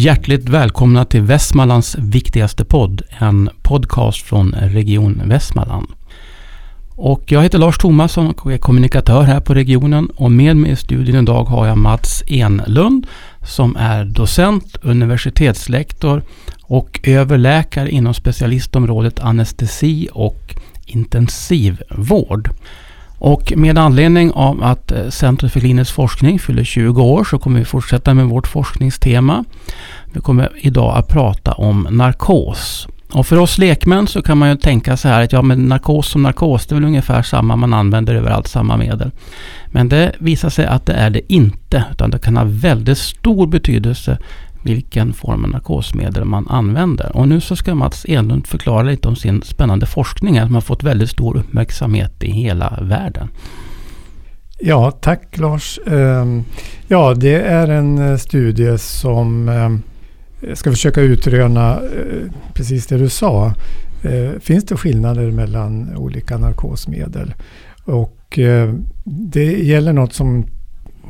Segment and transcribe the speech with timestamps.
[0.00, 5.86] Hjärtligt välkomna till Västmanlands viktigaste podd, en podcast från Region Västmanland.
[6.90, 10.76] Och jag heter Lars Thomasson och är kommunikatör här på regionen och med mig i
[10.76, 13.06] studion idag har jag Mats Enlund
[13.46, 16.22] som är docent, universitetslektor
[16.62, 20.54] och överläkare inom specialistområdet anestesi och
[20.86, 22.50] intensivvård.
[23.20, 27.58] Och med anledning av att eh, Centrum för klinisk forskning fyller 20 år så kommer
[27.58, 29.44] vi fortsätta med vårt forskningstema.
[30.12, 32.88] Vi kommer idag att prata om narkos.
[33.12, 36.08] Och för oss lekmän så kan man ju tänka så här att ja men narkos
[36.08, 39.10] som narkos det är väl ungefär samma man använder överallt, samma medel.
[39.66, 43.46] Men det visar sig att det är det inte utan det kan ha väldigt stor
[43.46, 44.18] betydelse
[44.62, 47.16] vilken form av narkosmedel man använder.
[47.16, 50.82] Och nu så ska Mats Enlund förklara lite om sin spännande forskning som har fått
[50.82, 53.28] väldigt stor uppmärksamhet i hela världen.
[54.62, 55.78] Ja, tack Lars.
[55.86, 56.44] Ehm,
[56.88, 59.82] ja, det är en eh, studie som ehm,
[60.54, 63.54] ska försöka utröna eh, precis det du sa.
[64.02, 67.34] Eh, finns det skillnader mellan olika narkosmedel?
[67.84, 68.38] Och
[69.04, 70.46] det gäller något som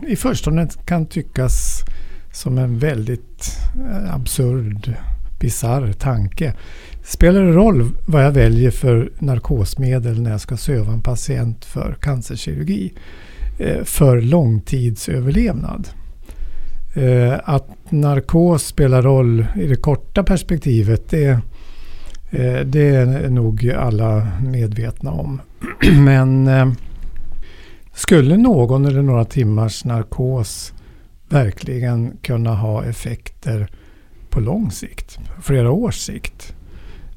[0.09, 1.85] i förstone kan tyckas
[2.33, 3.59] som en väldigt
[3.91, 4.95] eh, absurd,
[5.41, 6.55] bizarr tanke.
[7.03, 11.97] Spelar det roll vad jag väljer för narkosmedel när jag ska söva en patient för
[12.01, 12.93] cancerkirurgi?
[13.59, 15.89] Eh, för långtidsöverlevnad.
[16.95, 21.39] Eh, att narkos spelar roll i det korta perspektivet det,
[22.65, 25.41] det är nog alla medvetna om.
[25.99, 26.51] Men
[27.95, 30.73] skulle någon eller några timmars narkos
[31.31, 33.69] verkligen kunna ha effekter
[34.31, 36.55] på lång sikt, flera års sikt.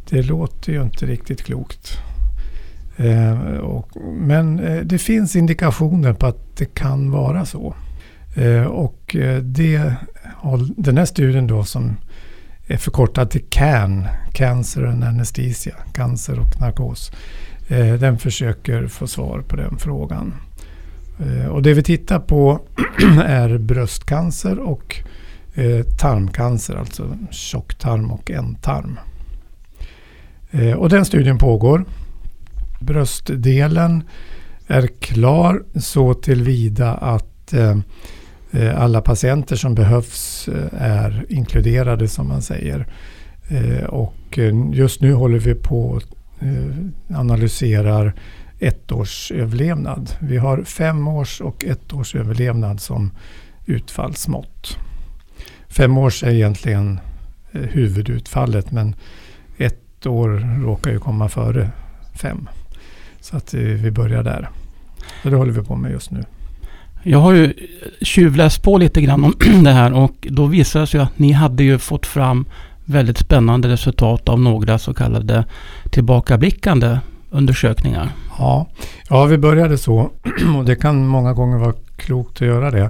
[0.10, 1.98] Det låter ju inte riktigt klokt.
[2.98, 7.76] Eh, och, men eh, det finns indikationer på att det kan vara så.
[8.36, 9.94] Eh, och eh, det,
[10.78, 11.98] den här studien då som
[12.68, 17.12] är förkortad till CAN, Cancer and Anesthesia, cancer och narkos.
[17.68, 20.34] Eh, den försöker få svar på den frågan.
[21.20, 22.60] Eh, och det vi tittar på
[23.26, 24.96] är bröstcancer och
[25.54, 29.00] eh, tarmcancer, alltså tjocktarm och ändtarm.
[30.52, 31.86] Eh, och den studien pågår.
[32.82, 34.04] Bröstdelen
[34.68, 37.54] är klar så tillvida att
[38.76, 42.88] alla patienter som behövs är inkluderade som man säger.
[43.90, 44.40] Och
[44.74, 46.08] just nu håller vi på att
[47.18, 48.14] analyserar
[48.64, 50.12] ettårsöverlevnad.
[50.20, 53.12] Vi har fem års och ett års överlevnad som
[53.66, 54.78] utfallsmått.
[55.68, 57.00] Fem års är egentligen
[57.52, 58.96] eh, huvudutfallet men
[59.58, 61.70] ett år råkar ju komma före
[62.22, 62.50] fem.
[63.20, 64.50] Så att eh, vi börjar där.
[65.24, 66.24] Så det håller vi på med just nu.
[67.04, 67.54] Jag har ju
[68.02, 71.64] tjuvläst på lite grann om det här och då visade det sig att ni hade
[71.64, 72.46] ju fått fram
[72.86, 75.46] väldigt spännande resultat av några så kallade
[75.92, 76.98] tillbakablickande
[77.34, 78.10] undersökningar.
[78.38, 78.68] Ja,
[79.10, 80.12] ja vi började så
[80.58, 82.90] och det kan många gånger vara klokt att göra det.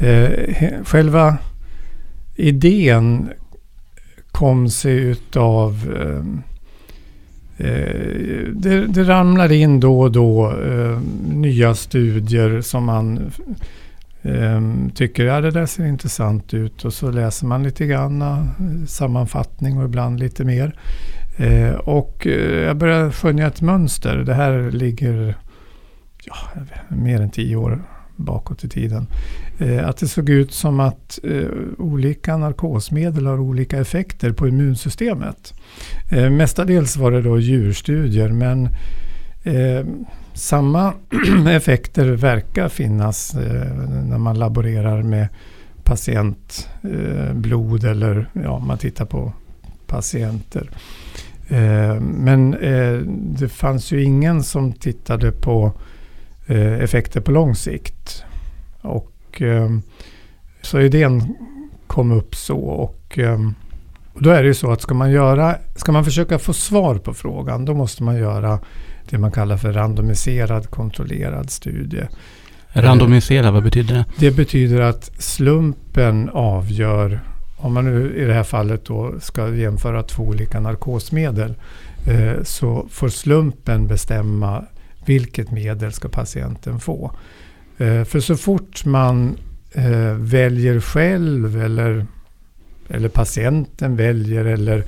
[0.00, 1.36] Eh, själva
[2.36, 3.28] idén
[4.36, 6.42] kom sig utav ehm,
[7.56, 11.00] eh, det, det ramlar in då och då eh,
[11.32, 13.32] nya studier som man
[14.22, 18.44] ehm, tycker ja, det där ser intressant ut och så läser man lite grann eh,
[18.86, 20.74] sammanfattning och ibland lite mer.
[21.36, 24.16] Eh, och eh, jag börjar skönja ett mönster.
[24.16, 25.34] Det här ligger
[26.24, 26.36] ja,
[26.88, 27.82] mer än tio år
[28.16, 29.06] bakåt i tiden.
[29.58, 31.48] Eh, att det såg ut som att eh,
[31.78, 35.54] olika narkosmedel har olika effekter på immunsystemet.
[36.10, 38.68] Eh, mestadels var det då djurstudier men
[39.42, 39.86] eh,
[40.34, 40.92] samma
[41.48, 43.76] effekter verkar finnas eh,
[44.08, 45.28] när man laborerar med
[45.84, 49.32] patientblod eller ja, man tittar på
[49.86, 50.70] patienter.
[51.48, 55.72] Eh, men eh, det fanns ju ingen som tittade på
[56.46, 58.24] eh, effekter på lång sikt.
[58.80, 59.12] Och,
[60.62, 61.36] så idén
[61.86, 62.58] kom upp så.
[62.58, 63.18] Och,
[64.18, 67.14] då är det ju så att ska man, göra, ska man försöka få svar på
[67.14, 68.60] frågan då måste man göra
[69.10, 72.02] det man kallar för randomiserad kontrollerad studie.
[72.72, 74.04] Randomiserad, vad betyder det?
[74.18, 77.20] Det betyder att slumpen avgör
[77.56, 81.54] om man nu i det här fallet då ska jämföra två olika narkosmedel
[82.06, 84.64] eh, så får slumpen bestämma
[85.06, 87.10] vilket medel ska patienten få.
[87.78, 89.36] Eh, för så fort man
[89.72, 92.06] eh, väljer själv eller,
[92.88, 94.84] eller patienten väljer eller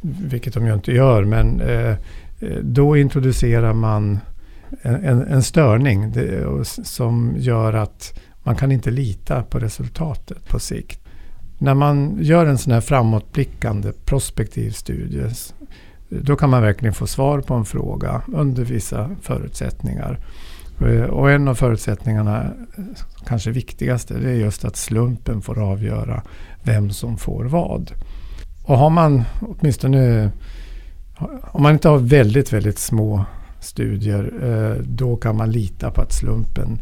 [0.00, 1.96] vilket de ju inte gör men eh, eh,
[2.62, 4.18] då introducerar man
[4.82, 10.58] en, en, en störning det, som gör att man kan inte lita på resultatet på
[10.58, 11.03] sikt
[11.58, 15.30] när man gör en sån här framåtblickande prospektiv studie
[16.22, 20.18] då kan man verkligen få svar på en fråga under vissa förutsättningar.
[20.80, 22.50] Eh, och en av förutsättningarna,
[23.26, 26.22] kanske viktigaste, det är just att slumpen får avgöra
[26.62, 27.90] vem som får vad.
[28.64, 30.30] Och har man åtminstone,
[31.42, 33.24] om man inte har väldigt, väldigt små
[33.60, 36.78] studier, eh, då kan man lita på att slumpen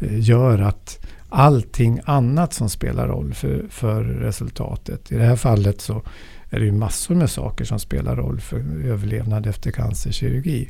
[0.00, 1.03] eh, gör att
[1.34, 5.12] allting annat som spelar roll för, för resultatet.
[5.12, 6.02] I det här fallet så
[6.50, 10.68] är det ju massor med saker som spelar roll för överlevnad efter cancerkirurgi.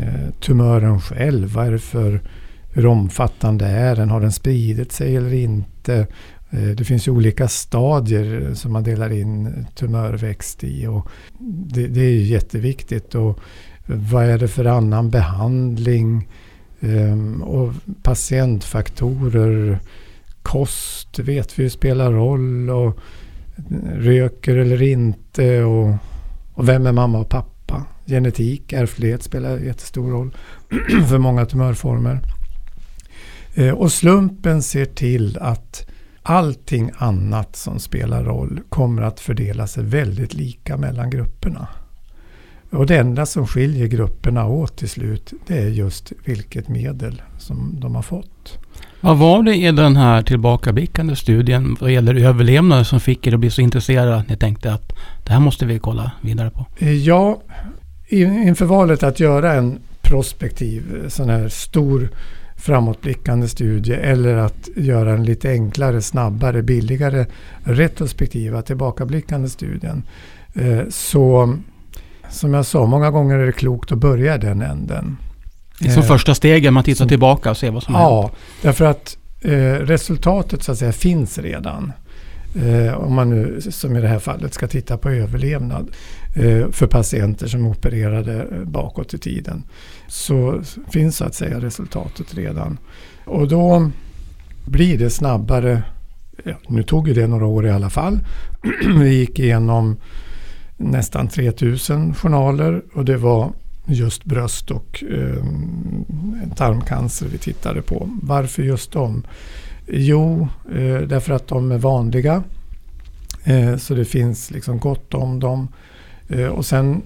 [0.00, 2.20] Eh, tumören själv, vad är det för,
[2.72, 4.10] hur omfattande är den?
[4.10, 6.06] Har den spridit sig eller inte?
[6.50, 10.86] Eh, det finns ju olika stadier som man delar in tumörväxt i.
[10.86, 11.08] Och
[11.38, 13.14] det, det är ju jätteviktigt.
[13.14, 13.40] Och
[13.86, 16.28] vad är det för annan behandling?
[16.84, 17.72] Ehm, och
[18.02, 19.78] patientfaktorer,
[20.42, 22.70] kost vet vi ju spelar roll.
[22.70, 22.98] Och
[23.94, 25.62] röker eller inte.
[25.62, 25.94] Och,
[26.54, 27.86] och vem är mamma och pappa?
[28.06, 30.34] Genetik, ärftlighet spelar jättestor roll
[31.08, 32.20] för många tumörformer.
[33.54, 35.86] Ehm, och slumpen ser till att
[36.22, 41.68] allting annat som spelar roll kommer att fördela sig väldigt lika mellan grupperna.
[42.76, 47.76] Och det enda som skiljer grupperna åt till slut det är just vilket medel som
[47.80, 48.58] de har fått.
[49.00, 53.40] Vad var det i den här tillbakablickande studien vad gäller överlevnad som fick er att
[53.40, 54.92] bli så intresserade att ni tänkte att
[55.24, 56.66] det här måste vi kolla vidare på?
[56.84, 57.42] Ja,
[58.08, 62.08] inför valet att göra en prospektiv sån här stor
[62.56, 67.26] framåtblickande studie eller att göra en lite enklare, snabbare, billigare
[67.64, 70.02] retrospektiva tillbakablickande studien.
[70.54, 71.56] Eh, så
[72.30, 75.16] som jag sa, många gånger är det klokt att börja den änden.
[75.78, 78.36] Som eh, första stegen, man tittar tillbaka och ser vad som Ja, händer.
[78.62, 79.50] därför att eh,
[79.86, 81.92] resultatet så att säga finns redan.
[82.62, 85.88] Eh, om man nu, som i det här fallet, ska titta på överlevnad
[86.34, 89.62] eh, för patienter som opererade eh, bakåt i tiden.
[90.08, 90.60] Så
[90.90, 92.78] finns så att säga resultatet redan.
[93.24, 93.90] Och då
[94.66, 95.82] blir det snabbare.
[96.44, 98.18] Ja, nu tog ju det några år i alla fall.
[98.98, 99.96] Vi gick igenom
[100.76, 103.52] nästan 3000 journaler och det var
[103.86, 105.44] just bröst och eh,
[106.56, 108.10] tarmcancer vi tittade på.
[108.22, 109.26] Varför just dem?
[109.86, 112.42] Jo, eh, därför att de är vanliga.
[113.44, 115.68] Eh, så det finns liksom gott om dem.
[116.28, 117.02] Eh, och sen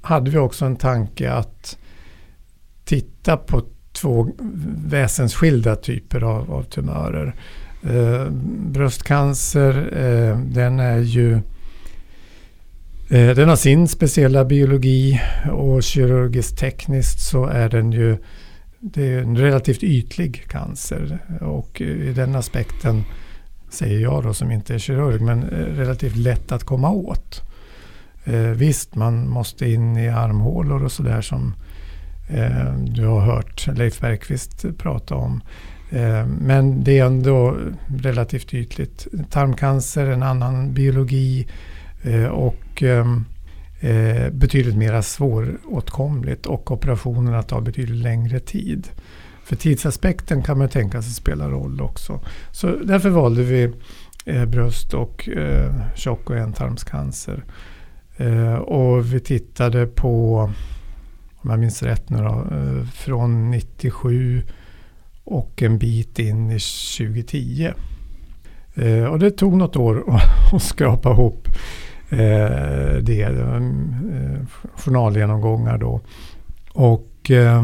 [0.00, 1.78] hade vi också en tanke att
[2.84, 4.28] titta på två
[4.86, 7.34] väsensskilda typer av, av tumörer.
[7.82, 8.30] Eh,
[8.70, 11.55] bröstcancer, eh, den är ju Eh,
[13.08, 15.20] Eh, den har sin speciella biologi
[15.52, 18.16] och kirurgiskt tekniskt så är den ju
[18.80, 23.04] det är en relativt ytlig cancer och eh, i den aspekten
[23.70, 27.42] säger jag då som inte är kirurg men eh, relativt lätt att komma åt.
[28.54, 31.54] Visst, man måste in i armhålor och sådär som
[32.78, 35.40] du har hört Leif Bergqvist prata om.
[36.40, 37.56] men det är ändå
[38.02, 39.06] relativt ytligt.
[39.30, 41.46] Tarmcancer, en annan biologi
[42.02, 43.24] Eh, och ehm,
[43.80, 48.88] eh, betydligt mer svåråtkomligt och operationerna tar betydligt längre tid.
[49.44, 52.20] För tidsaspekten kan man tänka sig spela roll också.
[52.50, 53.72] Så därför valde vi
[54.24, 57.44] eh, bröst och eh, tjock och ändtarmscancer.
[58.16, 60.38] Eh, och vi tittade på,
[61.36, 64.42] om jag minns rätt nu då, eh, från 97
[65.24, 66.58] och en bit in i
[66.98, 67.72] 2010.
[68.74, 70.04] Eh, och det tog något år
[70.52, 71.48] att skrapa ihop
[72.10, 73.22] eh, det.
[73.22, 73.60] Eh,
[74.76, 76.00] journalgenomgångar då.
[76.72, 77.62] Och eh,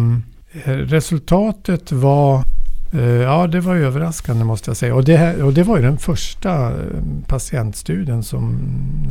[0.64, 2.44] resultatet var
[2.92, 4.94] eh, Ja, det var överraskande måste jag säga.
[4.94, 6.76] Och det, här, och det var ju den första eh,
[7.26, 8.58] patientstudien som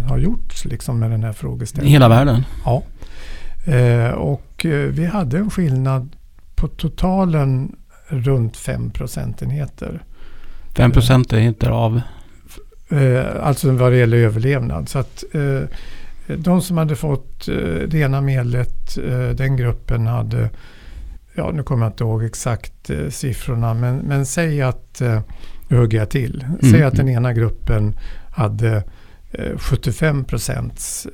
[0.09, 1.89] har gjorts liksom med den här frågeställningen.
[1.89, 2.45] I hela världen?
[2.65, 2.83] Ja.
[3.73, 6.09] Eh, och vi hade en skillnad
[6.55, 7.75] på totalen
[8.07, 10.03] runt 5 procentenheter.
[10.75, 12.01] 5 procentenheter av?
[12.91, 14.89] Eh, alltså vad det gäller överlevnad.
[14.89, 15.61] Så att eh,
[16.37, 17.55] de som hade fått eh,
[17.87, 20.49] det ena medlet, eh, den gruppen hade,
[21.35, 25.21] ja nu kommer jag inte ihåg exakt eh, siffrorna, men, men säg att, eh,
[25.67, 26.71] nu hugger jag till, mm.
[26.71, 27.95] säg att den ena gruppen
[28.29, 28.83] hade
[29.55, 31.07] 75 procents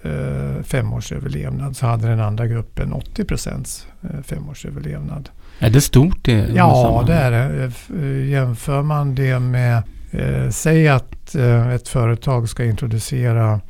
[0.63, 3.87] femårsöverlevnad så hade den andra gruppen 80 procents
[4.23, 5.29] femårsöverlevnad.
[5.59, 6.25] Är det stort?
[6.25, 8.25] Det, ja, det är det.
[8.25, 13.61] Jämför man det med Eh, säg att eh, ett företag ska introducera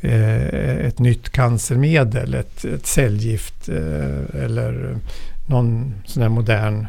[0.00, 4.96] eh, ett nytt cancermedel, ett, ett cellgift eh, eller
[5.46, 6.86] någon sån här modern...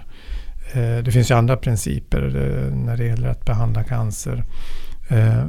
[0.73, 4.43] Eh, det finns ju andra principer eh, när det gäller att behandla cancer.
[5.09, 5.45] Eh,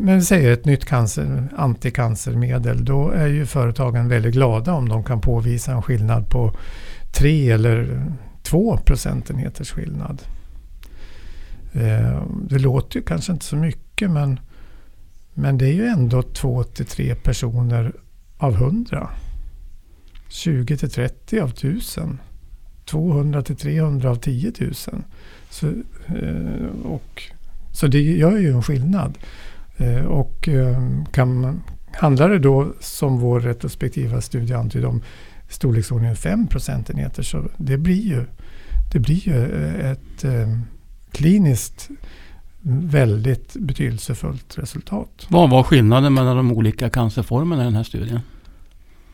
[0.00, 2.84] men vi säger ett nytt cancer, anticancermedel.
[2.84, 6.56] Då är ju företagen väldigt glada om de kan påvisa en skillnad på
[7.12, 8.06] 3 eller
[8.42, 10.22] 2 procentenheters skillnad.
[11.72, 14.40] Eh, det låter ju kanske inte så mycket men,
[15.34, 17.92] men det är ju ändå 2 till 3 personer
[18.38, 19.10] av 100.
[20.28, 22.18] 20 till 30 av 1000.
[22.84, 24.74] 200 till 300 av 10 000.
[25.50, 25.66] Så,
[26.06, 27.22] eh, och,
[27.72, 29.18] så det gör ju en skillnad.
[29.76, 35.02] Eh, och eh, kan, handlar det då som vår retrospektiva studie antyder om
[35.48, 38.24] storleksordningen 5 procentenheter så det blir ju,
[38.92, 39.46] det blir ju
[39.80, 40.24] ett
[41.10, 41.88] kliniskt
[42.64, 45.26] väldigt betydelsefullt resultat.
[45.28, 48.20] Vad var skillnaden mellan de olika cancerformerna i den här studien?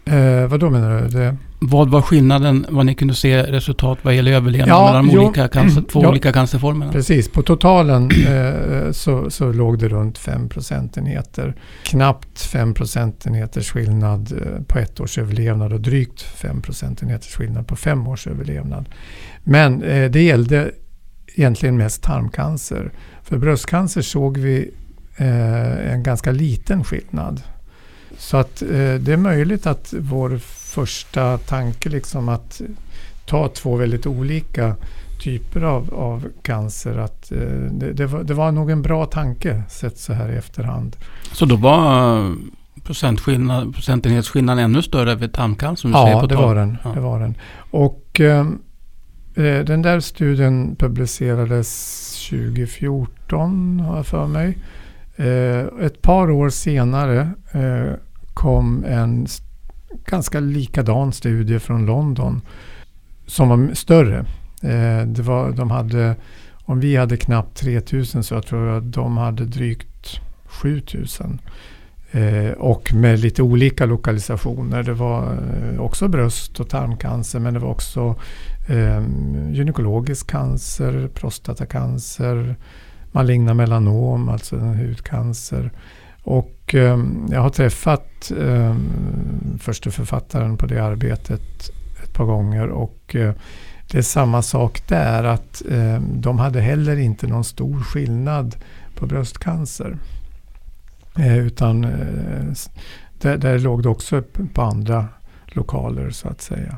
[0.05, 1.09] Eh, vad då menar du?
[1.09, 1.37] Det...
[1.61, 5.23] Vad var skillnaden, vad ni kunde se resultat vad gäller överlevnad ja, mellan de jo,
[5.23, 6.93] olika cancer, två ja, olika cancerformerna?
[6.93, 11.55] Precis, på totalen eh, så, så låg det runt 5 procentenheter.
[11.83, 17.77] Knappt 5 procentenheters skillnad eh, på ett års överlevnad och drygt 5 procentenheters skillnad på
[17.77, 18.89] fem års överlevnad.
[19.45, 20.71] Men eh, det gällde
[21.39, 22.93] egentligen mest tarmcancer.
[23.29, 24.71] För bröstcancer såg vi
[25.17, 27.43] eh, en ganska liten skillnad.
[28.19, 30.39] Så att eh, det är möjligt att vår
[30.75, 32.61] första tanke liksom att
[33.27, 34.75] ta två väldigt olika
[35.21, 36.99] typer av, av cancer.
[36.99, 37.39] Att, eh,
[37.71, 40.97] det, det, var, det var nog en bra tanke sett så här i efterhand.
[41.33, 42.35] Så då var
[42.85, 45.89] procentskillnad, procentenhetsskillnaden ännu större vid tarmcancer?
[45.89, 46.91] Ja, det var, den, ja.
[46.91, 47.35] det var den.
[47.71, 48.59] Och ehm,
[49.39, 51.69] Eh, den där studien publicerades
[52.31, 54.59] 2014 har jag för mig.
[55.17, 57.93] Eh, ett par år senare eh,
[58.35, 59.27] kom en
[60.05, 62.41] ganska likadan studie från London
[63.27, 64.19] som var större.
[64.63, 66.17] Eh, det var, de hade,
[66.65, 71.41] om vi hade knappt 3000 så jag tror jag att de hade drygt 7000.
[72.11, 74.83] Eh, och med lite olika lokalisationer.
[74.83, 78.17] Det var eh, också bröst och tarmcancer men det var också
[78.69, 79.03] eh,
[79.51, 82.57] gynekologisk cancer, prostatacancer,
[83.13, 85.73] maligna melanom, alltså hudcancer.
[86.23, 86.99] Och eh,
[87.31, 88.77] jag har träffat eh,
[89.59, 91.71] första författaren på det arbetet
[92.03, 93.35] ett par gånger och eh,
[93.91, 98.57] det är samma sak där att eh, de hade heller inte någon stor skillnad
[98.95, 99.97] på bröstcancer.
[101.19, 102.55] Eh, utan eh,
[103.21, 104.23] där, där låg det också
[104.55, 105.09] på andra
[105.47, 106.77] lokaler så att säga.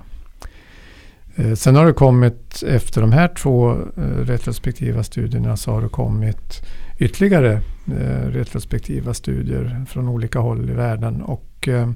[1.36, 5.88] Eh, sen har det kommit, efter de här två eh, retrospektiva studierna, så har det
[5.88, 6.62] kommit
[6.98, 7.52] ytterligare
[7.86, 11.22] eh, retrospektiva studier från olika håll i världen.
[11.22, 11.90] Och eh,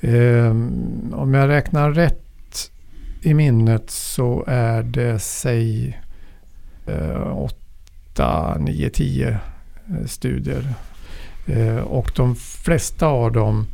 [0.00, 0.50] eh,
[1.12, 2.70] om jag räknar rätt
[3.22, 5.98] i minnet så är det säg
[7.34, 9.38] 8, 9, 10
[10.06, 10.74] studier.
[11.46, 13.66] Eh, och de flesta av dem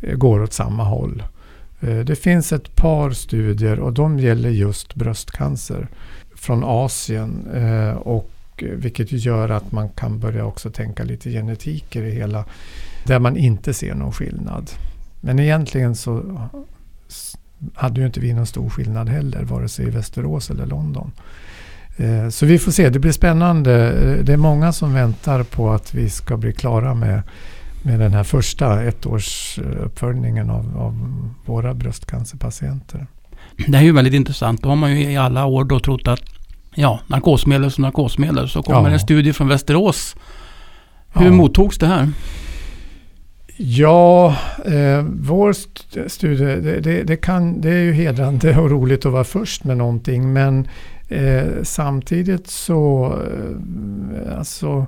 [0.00, 1.22] eh, går åt samma håll.
[1.80, 5.88] Eh, det finns ett par studier och de gäller just bröstcancer
[6.34, 7.46] från Asien.
[7.98, 12.44] Och vilket gör att man kan börja också tänka lite genetik i det hela.
[13.04, 14.70] Där man inte ser någon skillnad.
[15.20, 16.40] Men egentligen så
[17.74, 19.42] hade ju inte vi någon stor skillnad heller.
[19.42, 21.12] Vare sig i Västerås eller London.
[21.96, 23.92] Eh, så vi får se, det blir spännande.
[24.22, 27.22] Det är många som väntar på att vi ska bli klara med
[27.86, 30.94] med den här första ettårsuppföljningen av, av
[31.44, 33.06] våra bröstcancerpatienter.
[33.68, 34.62] Det är ju väldigt intressant.
[34.62, 36.22] Då har man ju i alla år då trott att
[36.74, 38.48] ja, narkosmedel som narkosmedel.
[38.48, 38.90] Så kommer ja.
[38.90, 40.16] en studie från Västerås.
[41.12, 41.32] Hur ja.
[41.32, 42.08] mottogs det här?
[43.56, 45.54] Ja, eh, vår
[46.08, 49.76] studie, det, det, det, kan, det är ju hedrande och roligt att vara först med
[49.76, 50.32] någonting.
[50.32, 50.68] Men
[51.08, 54.86] eh, samtidigt så, eh, alltså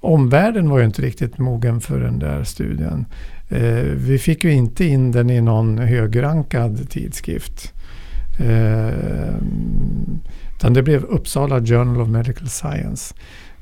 [0.00, 3.06] omvärlden var ju inte riktigt mogen för den där studien.
[3.48, 7.72] Eh, vi fick ju inte in den i någon högrankad tidskrift.
[8.38, 9.34] Eh,
[10.56, 13.14] utan det blev Uppsala Journal of Medical Science.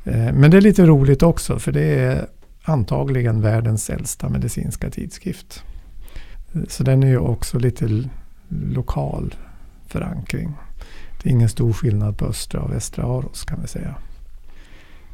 [0.04, 2.26] Eh, men det är lite roligt också för det är
[2.62, 5.62] antagligen världens äldsta medicinska tidskrift.
[6.54, 8.08] Eh, så den är ju också lite
[8.48, 9.34] lokal
[9.86, 10.54] förankring.
[11.26, 13.94] Det är ingen stor skillnad på östra och västra Aros kan vi säga.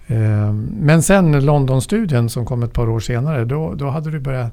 [0.06, 4.52] Ehm, men sen Londonstudien som kom ett par år senare, då, då hade du börjat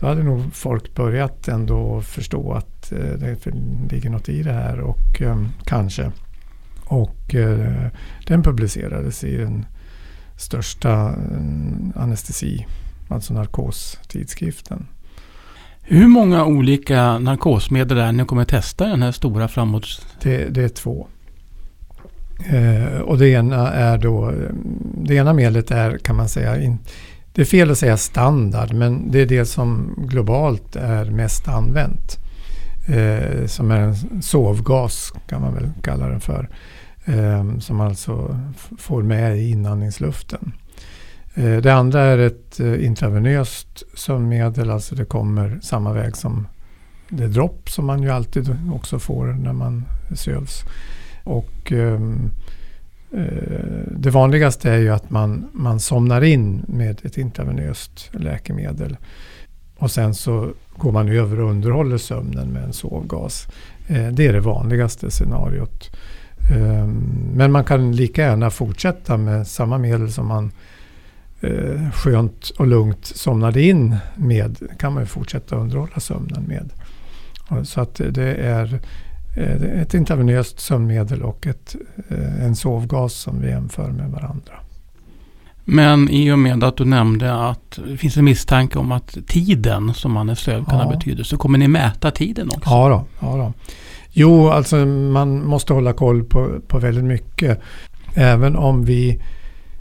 [0.00, 3.46] då hade nog folk börjat ändå förstå att eh, det
[3.90, 6.12] ligger något i det här och ehm, kanske.
[6.84, 7.90] Och eh,
[8.26, 9.66] den publicerades i den
[10.36, 12.66] största mm, anestesi,
[13.08, 14.86] alltså narkostidskriften.
[15.86, 20.06] Hur många olika narkosmedel är ni kommer testa i den här stora framåt?
[20.22, 21.06] Det, det är två.
[22.46, 24.34] Eh, och det ena är då, eh,
[25.04, 26.78] det ena medlet är kan man säga, in,
[27.32, 32.18] det är fel att säga standard, men det är det som globalt är mest använt.
[32.88, 36.48] Eh, som är en sovgas kan man väl kalla den för.
[37.04, 38.40] Eh, som alltså
[38.78, 40.52] får med i inandningsluften.
[41.34, 46.46] Eh, det andra är ett eh, intravenöst sömnmedel, alltså det kommer samma väg som
[47.08, 50.64] det dropp som man ju alltid också får när man sövs.
[51.24, 52.30] Och ehm,
[53.12, 58.96] eh, det vanligaste är ju att man, man somnar in med ett intravenöst läkemedel.
[59.78, 63.48] Och sen så går man över och underhåller sömnen med en sovgas.
[63.88, 65.96] Eh, det är det vanligaste scenariot.
[66.50, 66.86] Eh,
[67.34, 70.52] men man kan lika gärna fortsätta med samma medel som man
[71.44, 74.58] eh, skönt och lugnt somnade in med.
[74.78, 76.70] kan man fortsätta underhålla sömnen med.
[77.66, 78.80] Så att det är
[79.36, 81.76] eh, ett intravenöst sömnmedel och ett,
[82.08, 84.52] eh, en sovgas som vi jämför med varandra.
[85.64, 89.94] Men i och med att du nämnde att det finns en misstanke om att tiden
[89.94, 90.84] som man är sövd kan ja.
[90.84, 91.30] ha betydelse.
[91.30, 92.70] Så kommer ni mäta tiden också?
[92.70, 93.52] Ja, då, ja då.
[94.10, 97.60] Jo, alltså man måste hålla koll på, på väldigt mycket.
[98.14, 99.22] Även om vi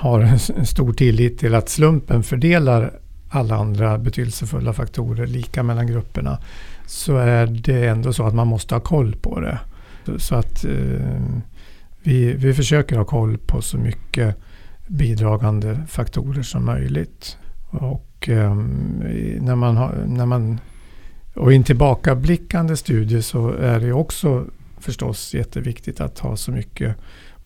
[0.04, 2.92] har en stor tillit till att slumpen fördelar
[3.30, 6.40] alla andra betydelsefulla faktorer lika mellan grupperna
[6.86, 9.60] så är det ändå så att man måste ha koll på det.
[10.18, 10.72] Så att eh,
[12.02, 14.36] vi, vi försöker ha koll på så mycket
[14.88, 17.38] bidragande faktorer som möjligt.
[17.70, 18.56] Och eh,
[19.40, 20.60] när man, har, när man
[21.36, 24.46] och i en tillbakablickande studie så är det också
[24.80, 26.96] förstås jätteviktigt att ha så mycket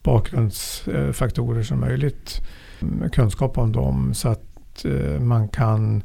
[0.02, 2.40] bakgrundsfaktorer som möjligt.
[3.12, 6.02] Kunskap om dem så att eh, man kan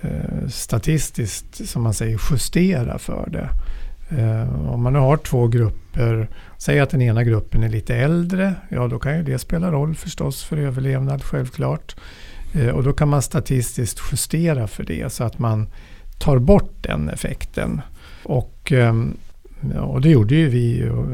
[0.00, 3.48] eh, statistiskt, som man säger, justera för det.
[4.16, 8.54] Eh, om man nu har två grupper, säg att den ena gruppen är lite äldre,
[8.68, 11.96] ja då kan ju det spela roll förstås för överlevnad självklart.
[12.74, 15.68] Och då kan man statistiskt justera för det så att man
[16.18, 17.80] tar bort den effekten.
[18.22, 19.16] Och ehm,
[19.80, 21.06] och det gjorde ju vi, och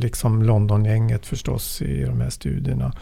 [0.00, 2.92] liksom Londongänget förstås i de här studierna.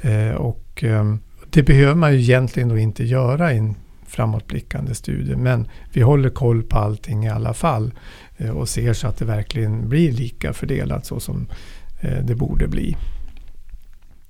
[0.00, 1.18] Eh, och ehm,
[1.50, 3.74] det behöver man ju egentligen då inte göra i en
[4.06, 5.36] framåtblickande studie.
[5.36, 7.92] Men vi håller koll på allting i alla fall
[8.36, 11.46] eh, och ser så att det verkligen blir lika fördelat så som
[12.00, 12.96] eh, det borde bli.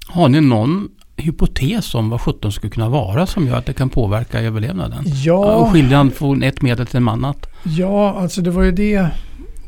[0.07, 3.88] Har ni någon hypotes om vad 17 skulle kunna vara som gör att det kan
[3.88, 5.05] påverka överlevnaden?
[5.07, 5.70] Ja.
[5.72, 7.46] Skillnaden från ett medel till ett annat?
[7.62, 9.11] Ja, alltså det var ju det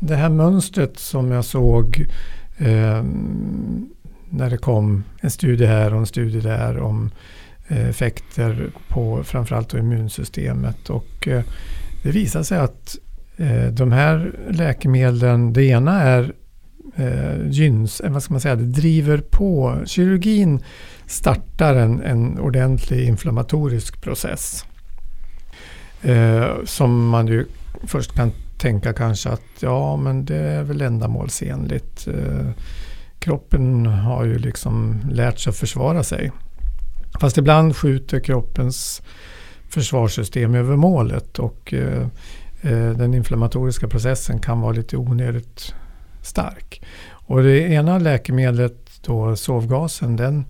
[0.07, 2.05] det här mönstret som jag såg
[2.57, 3.03] eh,
[4.29, 7.11] när det kom en studie här och en studie där om
[7.67, 10.89] eh, effekter på framförallt immunsystemet.
[10.89, 11.43] Och eh,
[12.03, 12.97] det visar sig att
[13.37, 16.33] eh, de här läkemedlen, det ena är
[16.95, 19.81] eh, gyns, eh, vad ska man säga, det driver på.
[19.85, 20.63] Kirurgin
[21.05, 24.65] startar en, en ordentlig inflammatorisk process.
[26.01, 27.45] Eh, som man ju
[27.87, 28.31] först kan
[28.63, 32.07] tänka kanske att ja men det är väl ändamålsenligt.
[32.07, 32.49] Eh,
[33.19, 36.31] kroppen har ju liksom lärt sig att försvara sig.
[37.19, 39.01] Fast ibland skjuter kroppens
[39.69, 42.07] försvarssystem över målet och eh,
[42.61, 45.75] eh, den inflammatoriska processen kan vara lite onödigt
[46.21, 46.81] stark.
[47.09, 50.45] Och det ena läkemedlet, då sovgasen, den,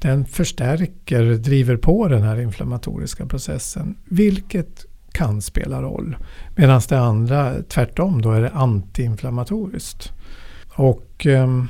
[0.00, 3.96] den förstärker, driver på den här inflammatoriska processen.
[4.04, 4.87] Vilket
[5.18, 6.16] kan spela roll.
[6.56, 10.12] Medan det andra tvärtom då är det antiinflammatoriskt.
[10.74, 11.68] Och, ehm,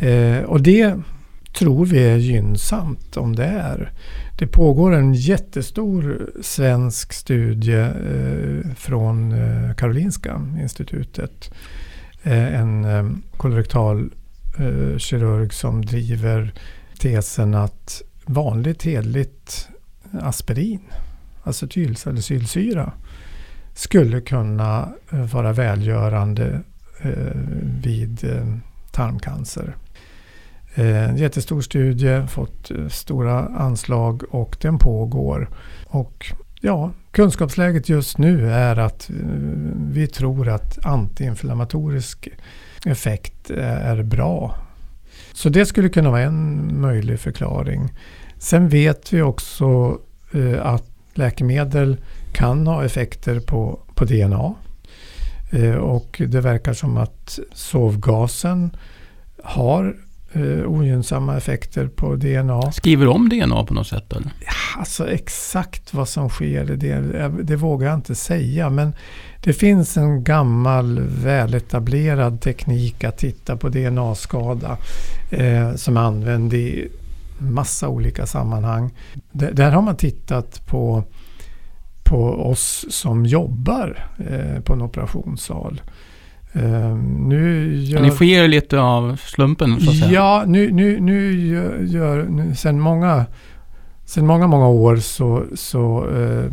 [0.00, 0.94] eh, och det
[1.58, 3.92] tror vi är gynnsamt om det är.
[4.38, 11.50] Det pågår en jättestor svensk studie eh, från eh, Karolinska institutet.
[12.22, 14.10] Eh, en ehm, eh, kolorektal
[14.98, 16.54] kirurg som driver
[16.98, 19.68] tesen att vanligt hedligt
[20.20, 20.80] aspirin
[21.42, 22.92] Alltså acetylsalicylsyra
[23.74, 26.60] skulle kunna eh, vara välgörande
[27.00, 27.36] eh,
[27.82, 28.46] vid eh,
[28.90, 29.76] tarmcancer.
[30.74, 35.50] En jättestor studie, fått stora anslag och den pågår.
[35.86, 39.10] Och ja, kunskapsläget just nu är att
[39.90, 42.28] vi tror att antiinflammatorisk
[42.86, 44.54] effekt är bra.
[45.32, 47.92] Så det skulle kunna vara en möjlig förklaring.
[48.38, 49.98] Sen vet vi också
[50.62, 51.96] att läkemedel
[52.32, 54.54] kan ha effekter på, på DNA.
[55.50, 58.76] Eh, och det verkar som att sovgasen
[59.42, 59.96] har
[60.32, 62.72] eh, ogynnsamma effekter på DNA.
[62.72, 64.12] Skriver om DNA på något sätt?
[64.12, 64.32] Eller?
[64.78, 68.70] Alltså exakt vad som sker, det, det vågar jag inte säga.
[68.70, 68.92] Men
[69.44, 74.78] det finns en gammal väletablerad teknik att titta på DNA-skada
[75.30, 76.88] eh, som är använd i
[77.38, 78.94] massa olika sammanhang.
[79.32, 81.04] D där har man tittat på,
[82.04, 82.16] på
[82.50, 85.80] oss som jobbar eh, på en operationssal.
[86.56, 88.00] Uh, nu gör...
[88.00, 90.12] Ni sker lite av slumpen så att säga?
[90.12, 93.26] Ja, nu, nu, nu gör, gör nu, sen, många,
[94.04, 96.52] sen många, många år så, så uh,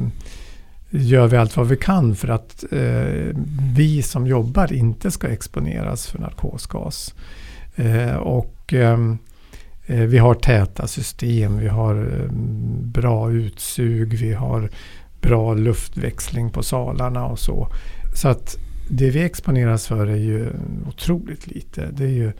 [0.90, 3.36] gör vi allt vad vi kan för att uh,
[3.76, 7.14] vi som jobbar inte ska exponeras för narkosgas.
[8.20, 9.18] och um,
[9.90, 12.32] Eh, vi har täta system, vi har eh,
[12.84, 14.70] bra utsug, vi har
[15.22, 17.68] bra luftväxling på salarna och så.
[18.16, 18.58] Så att
[18.90, 20.50] det vi exponeras för är ju
[20.88, 21.90] otroligt lite.
[21.92, 22.32] Det är ju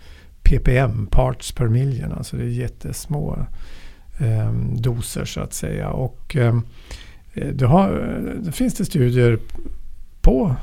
[0.44, 3.46] ppm, parts per million, alltså det är jättesmå
[4.20, 5.90] eh, doser så att säga.
[5.90, 6.58] Och eh,
[7.34, 7.90] eh det, har,
[8.40, 9.40] det finns det studier
[10.22, 10.56] på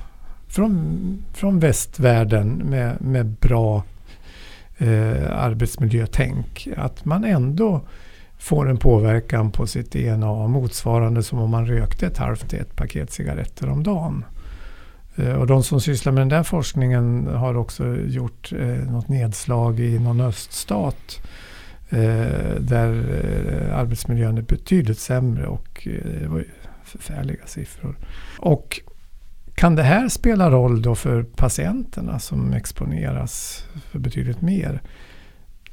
[0.49, 3.85] från, från västvärlden med, med bra
[4.78, 6.68] eh, arbetsmiljötänk.
[6.76, 7.80] Att man ändå
[8.38, 12.76] får en påverkan på sitt DNA motsvarande som om man rökte ett halvt till ett
[12.76, 14.24] paket cigaretter om dagen.
[15.16, 19.80] Eh, och de som sysslar med den där forskningen har också gjort eh, något nedslag
[19.80, 21.20] i någon öststat
[21.88, 26.48] eh, där eh, arbetsmiljön är betydligt sämre och eh, det var ju
[26.84, 27.96] förfärliga siffror.
[28.38, 28.80] Och
[29.56, 34.82] kan det här spela roll då för patienterna som exponeras för betydligt mer?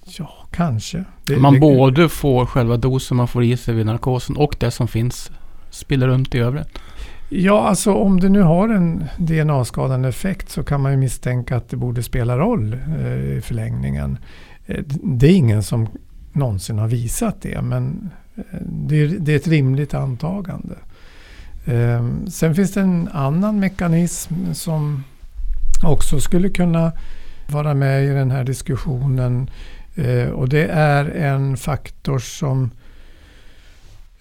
[0.05, 1.03] Ja, kanske.
[1.25, 4.71] Det, man det, både får själva dosen man får i sig vid narkosen och det
[4.71, 5.31] som finns
[5.69, 6.79] spiller runt i övrigt?
[7.29, 11.69] Ja, alltså om det nu har en DNA-skadande effekt så kan man ju misstänka att
[11.69, 14.17] det borde spela roll eh, i förlängningen.
[14.65, 15.87] Eh, det är ingen som
[16.33, 20.75] någonsin har visat det, men eh, det är, det är ett rimligt antagande.
[21.65, 25.04] Ehm, sen finns det en annan mekanism som
[25.84, 26.91] också skulle kunna
[27.47, 29.49] vara med i den här diskussionen.
[29.95, 32.71] Ehm, och det är en faktor som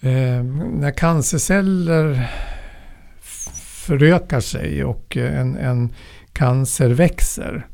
[0.01, 2.31] ehm, när cancerceller
[3.85, 5.93] förökar sig och en, en
[6.33, 7.67] cancer växer.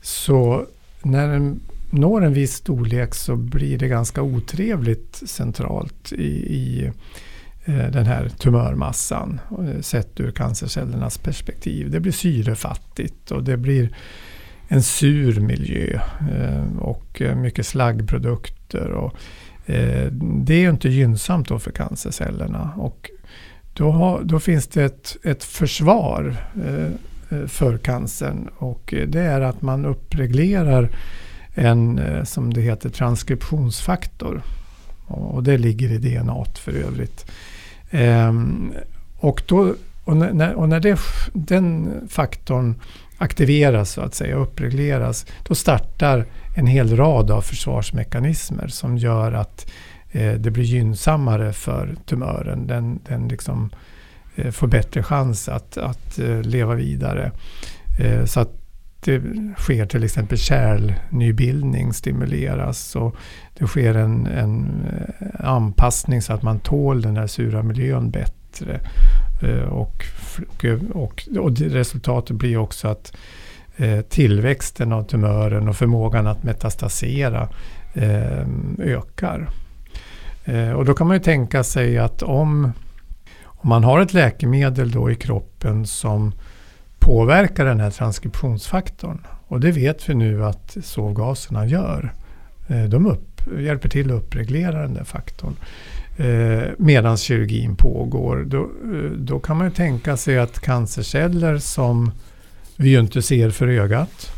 [0.00, 0.66] Så
[1.02, 1.60] när den
[1.90, 6.92] når en viss storlek så blir det ganska otrevligt centralt i, i
[7.68, 11.90] Eh, den här tumörmassan eh, sett ur cancercellernas perspektiv.
[11.90, 13.96] Det blir syrefattigt och det blir
[14.68, 16.00] en sur miljö
[16.32, 18.90] eh, och mycket slaggprodukter.
[18.90, 19.16] Och
[20.44, 22.72] det är inte gynnsamt då för cancercellerna.
[22.76, 23.10] Och
[23.74, 26.36] då, har, då finns det ett, ett försvar
[27.46, 30.88] för cancern och det är att man uppreglerar
[31.54, 34.42] en, som det heter, transkriptionsfaktor.
[35.06, 37.26] Och det ligger i DNA för övrigt.
[37.90, 38.72] Ehm,
[39.16, 40.98] och, då, och när, och när det,
[41.32, 42.74] den faktorn
[43.18, 46.24] aktiveras så att säga, uppregleras, då startar
[46.56, 49.66] en hel rad av försvarsmekanismer som gör att
[50.16, 52.66] Eh, det blir gynnsammare för tumören.
[52.66, 53.70] Den, den liksom,
[54.36, 57.32] eh, får bättre chans att, att eh, leva vidare.
[57.98, 58.52] Eh, så att
[59.06, 59.22] det
[59.58, 63.16] sker till exempel kärlnybildning stimuleras och
[63.58, 64.84] det sker en, en
[65.20, 68.80] eh, anpassning så att man tål den här sura miljön bättre.
[69.42, 70.04] Eh, och,
[70.94, 73.16] och, och resultatet blir också att
[73.76, 77.48] eh, tillväxten av tumören och förmågan att metastasera
[78.78, 79.48] ökar.
[80.76, 82.72] Och då kan man ju tänka sig att om,
[83.44, 86.32] om man har ett läkemedel då i kroppen som
[87.06, 89.26] påverkar den här transkriptionsfaktorn.
[89.48, 92.12] Och det vet vi nu att sovgaserna gör.
[92.68, 95.56] Eh, de upp, hjälper till att uppreglera den där faktorn.
[96.16, 98.44] Eh, Medan kirurgin pågår.
[98.46, 102.10] Då, eh, då kan man ju tänka sig att cancerceller som
[102.76, 104.32] vi ju inte ser för ögat.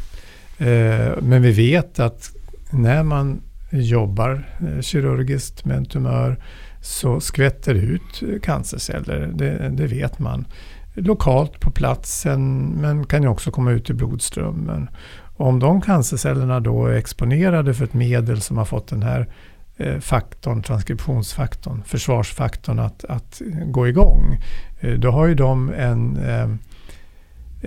[1.20, 2.30] Men vi vet att
[2.70, 4.48] när man jobbar
[4.80, 6.36] kirurgiskt med en tumör
[6.82, 9.30] så skvätter ut cancerceller.
[9.34, 10.44] Det, det, vet man.
[11.00, 14.88] Lokalt på platsen men kan ju också komma ut i blodströmmen.
[15.36, 19.28] Och om de cancercellerna då är exponerade för ett medel som har fått den här
[19.76, 24.38] eh, faktorn, transkriptionsfaktorn, försvarsfaktorn att, att gå igång.
[24.80, 26.50] Eh, då har ju de en eh,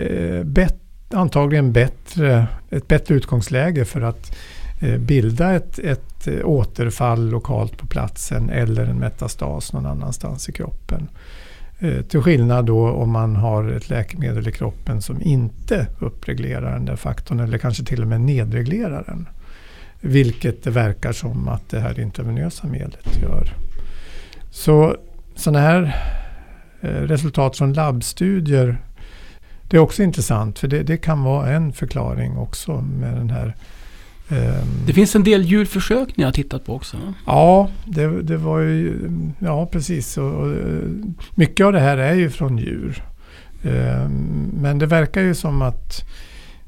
[0.04, 0.78] eh bet,
[1.14, 4.36] antagligen bättre, ett bättre utgångsläge för att
[4.82, 11.10] Eh, bilda ett, ett återfall lokalt på platsen eller en metastas någon annanstans i kroppen.
[11.84, 16.86] Eh, till skillnad då om man har ett läkemedel i kroppen som inte uppreglerar den
[16.86, 19.28] där faktorn eller kanske till och med nedreglerar den.
[20.02, 23.54] Vilket det verkar som att det här intravenösa medlet gör.
[24.52, 24.96] Så
[25.36, 25.96] sådana här
[26.82, 28.78] eh, resultat från labbstudier
[29.70, 33.56] det är också intressant för det, det kan vara en förklaring också med den här
[34.86, 36.98] det finns en del djurförsök ni har tittat på också?
[37.26, 40.18] Ja, det, det var ju, ja precis.
[40.18, 40.56] Och, och,
[41.36, 43.04] mycket av det här är ju från djur.
[43.64, 46.06] Um, men det verkar ju som att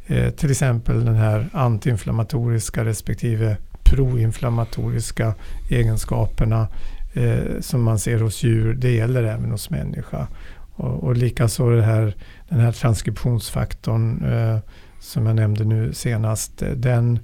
[0.08, 5.34] eh, till exempel den här antiinflammatoriska respektive proinflammatoriska
[5.70, 6.68] egenskaperna
[7.14, 10.28] eh, som man ser hos djur, det gäller även hos människa.
[10.76, 12.16] Och, och likaså här,
[12.50, 14.60] den här transkriptionsfaktorn eh,
[15.00, 16.64] som jag nämnde nu senast.
[16.76, 17.20] Den,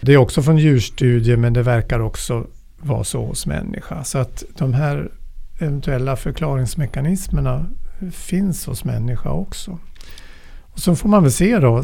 [0.00, 2.46] det är också från djurstudier men det verkar också
[2.78, 4.04] vara så hos människa.
[4.04, 5.10] Så att de här
[5.60, 7.66] eventuella förklaringsmekanismerna
[8.12, 9.78] finns hos människa också.
[10.72, 11.82] Och så får man väl se då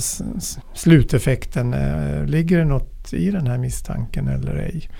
[0.74, 1.74] sluteffekten.
[1.74, 4.90] Eh, ligger det något i den här misstanken eller ej?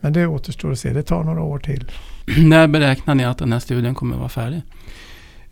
[0.00, 0.92] Men det återstår att se.
[0.92, 1.90] Det tar några år till.
[2.38, 4.62] När beräknar ni att den här studien kommer att vara färdig?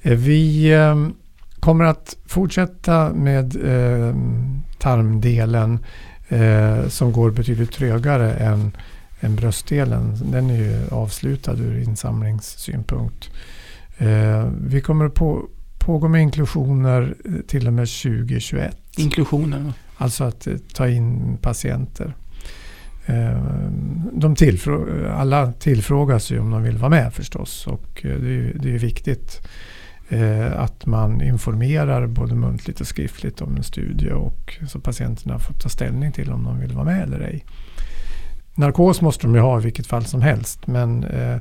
[0.02, 1.14] Eh, vi ehm,
[1.60, 5.78] kommer att fortsätta med ehm, tarmdelen
[6.28, 8.76] eh, som går betydligt trögare än,
[9.20, 10.18] än bröstdelen.
[10.32, 13.30] Den är ju avslutad ur insamlingssynpunkt.
[13.98, 17.14] Eh, vi kommer att på, pågå med inklusioner
[17.46, 18.76] till och med 2021.
[18.96, 19.72] Inklusioner?
[19.96, 22.14] Alltså att ta in patienter.
[24.12, 28.74] De tillfrå alla tillfrågas ju om de vill vara med förstås och det är, det
[28.74, 29.50] är viktigt eh,
[30.56, 35.68] att man informerar både muntligt och skriftligt om en studie och så patienterna får ta
[35.68, 37.44] ställning till om de vill vara med eller ej.
[38.54, 41.34] Narkos måste de ju ha i vilket fall som helst men eh,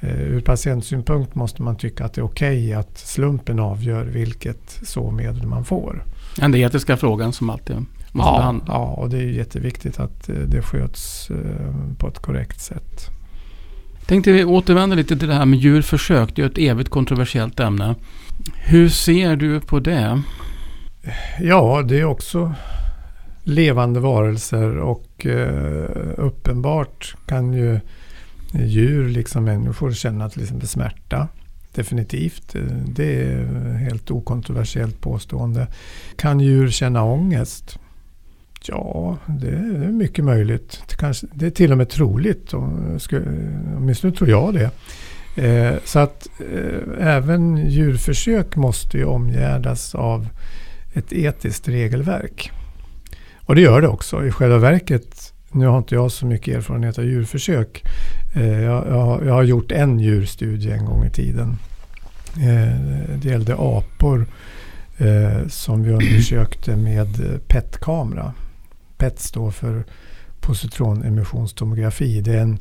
[0.00, 4.80] eh ur patientsynpunkt måste man tycka att det är okej okay att slumpen avgör vilket
[4.82, 6.04] såmedel man får.
[6.36, 7.76] Den etiska frågan som alltid
[8.12, 8.68] måste ja, behandlas.
[8.68, 13.10] Ja, och det är jätteviktigt att eh, det sköts eh, på ett korrekt sätt.
[14.06, 16.36] Tänkte vi återvända lite till det här med djurförsök.
[16.36, 17.94] Det är ett evigt kontroversiellt ämne.
[18.54, 20.22] Hur ser du på det?
[21.40, 22.54] Ja, det är också
[23.42, 27.80] levande varelser och eh, uppenbart kan ju
[28.52, 31.28] djur liksom människor känna till exempel smärta.
[31.74, 32.56] Definitivt.
[32.86, 35.66] Det är helt okontroversiellt påstående.
[36.16, 37.78] Kan djur känna ångest?
[38.68, 40.82] Ja, det är mycket möjligt.
[40.88, 42.52] Det, kanske, det är till och med troligt.
[43.76, 44.70] åtminstone tror jag det.
[45.36, 50.28] Eh, så att eh, även djurförsök måste ju omgärdas av
[50.92, 52.50] ett etiskt regelverk.
[53.44, 54.26] Och det gör det också.
[54.26, 57.82] I själva verket, nu har inte jag så mycket erfarenhet av djurförsök.
[58.34, 61.58] Eh, jag, jag, jag, har gjort en djurstudie en gång i tiden.
[62.36, 62.78] Eh,
[63.22, 64.26] det gällde apor
[64.98, 68.32] eh, som vi undersökte med PET-kamera.
[69.02, 69.84] PET står för
[70.40, 72.20] positronemissionstomografi.
[72.20, 72.58] Det är en,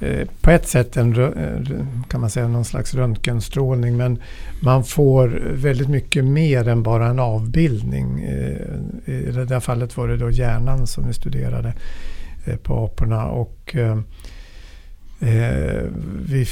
[0.00, 4.18] eh, på ett sätt en, eh, kan man säga någon slags röntgenstrålning men
[4.62, 8.20] man får väldigt mycket mer än bara en avbildning.
[8.22, 11.74] Eh, I det där fallet var det då hjärnan som vi studerade
[12.62, 13.24] på aporna.
[13.24, 13.76] Och
[15.20, 15.82] Eh,
[16.26, 16.46] vi,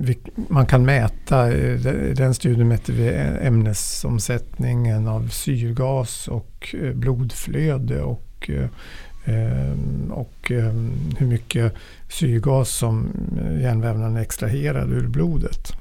[0.00, 3.08] vi, man kan mäta, eh, i den studien mätte vi
[3.42, 8.22] ämnesomsättningen av syrgas och eh, blodflöde och
[10.10, 10.52] och
[11.18, 11.74] hur mycket
[12.08, 13.08] syrgas som
[13.60, 15.72] hjärnvävnaden extraherar ur blodet.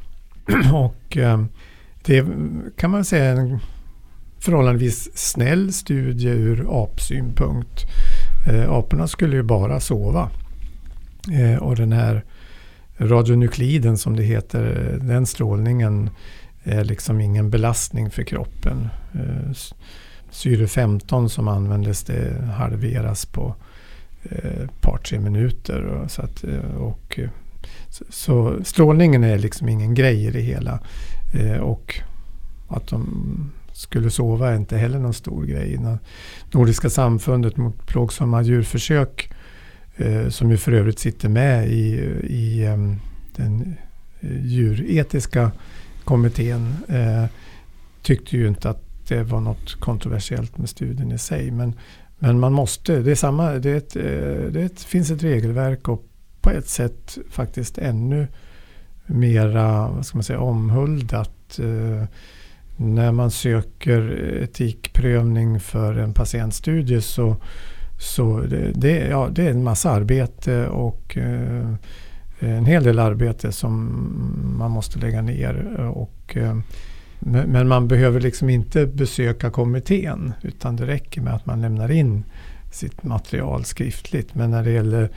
[0.74, 1.18] och
[2.06, 2.26] det
[2.78, 3.60] kan man säga är en
[4.40, 7.82] förhållandevis snäll studie ur apsynpunkt.
[8.70, 10.30] Aporna skulle ju bara sova.
[11.32, 12.24] Eh, och den här
[12.98, 16.10] radionukliden som det heter, den strålningen
[16.64, 19.52] är liksom ingen belastning för kroppen eh,
[20.36, 23.56] syre 15 som användes det halveras på
[24.24, 25.86] ett eh, par tre minuter.
[25.86, 27.20] Och så, att, eh, och,
[27.90, 30.80] så, så, strålningen är liksom ingen grej i det hela.
[31.34, 32.02] Eh, och
[32.68, 35.80] att de skulle sova är inte heller någon stor grej.
[36.52, 39.32] Nordiska samfundet mot plågsamma djurförsök
[39.98, 41.90] Eh, som ju för övrigt sitter med i,
[42.24, 42.96] i ehm,
[43.36, 43.76] den
[44.20, 45.52] eh, djuretiska
[46.04, 47.26] kommittén eh,
[48.02, 51.52] tyckte ju inte att det var något kontroversiellt med studien i sig.
[51.52, 51.74] Men,
[52.20, 53.94] men man måste, det, är samma, det, är ett,
[54.54, 56.06] det är ett, finns ett regelverk och
[56.42, 58.28] på ett sätt faktiskt ännu
[59.06, 61.60] mera vad ska man säga, omhuldat.
[62.78, 67.38] När man söker etikprövning för en patientstudie så,
[67.98, 71.74] så det, det, ja, det är en massa arbete och eh,
[72.40, 73.90] en hel del arbete som
[74.58, 75.76] man måste lägga ner.
[75.78, 76.58] Och, eh,
[77.20, 82.24] men man behöver liksom inte besöka kommittén utan det räcker med att man lämnar in
[82.72, 84.36] sitt material skriftligt.
[84.36, 85.10] Men när det gäller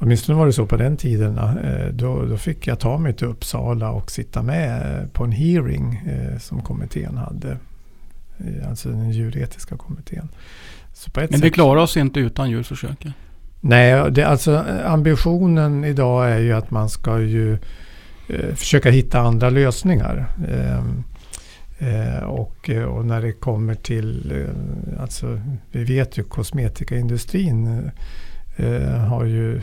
[0.00, 1.38] Åtminstone var det så på den tiden.
[1.38, 6.02] Eh, då, då fick jag ta mig till Uppsala och sitta med på en hearing
[6.06, 7.56] eh, som kommittén hade.
[8.68, 10.28] Alltså den djuretiska kommittén.
[11.14, 13.06] Men vi klarar oss inte utan djurförsök?
[13.60, 17.52] Nej, det, alltså ambitionen idag är ju att man ska ju
[18.28, 20.26] eh, försöka hitta andra lösningar.
[20.48, 20.78] Eh,
[21.88, 24.46] eh, och, och, när det kommer till,
[25.00, 27.90] alltså vi vet ju kosmetikaindustrin
[29.08, 29.60] har ju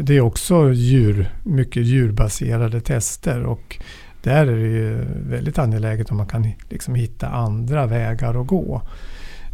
[0.00, 3.78] det är också djur, mycket djurbaserade tester och
[4.22, 8.82] där är det ju väldigt angeläget om man kan liksom hitta andra vägar att gå.